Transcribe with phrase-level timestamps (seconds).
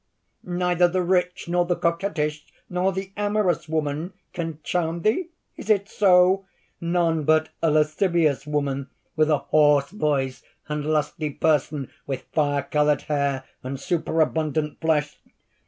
[0.43, 5.87] neither the rich, nor the coquettish, nor the amorous woman can charm thee: is it
[5.87, 6.43] so?
[6.81, 13.03] None but a lascivious woman, with a hoarse voice and lusty person, with fire colored
[13.03, 15.19] hair and superabundant flesh?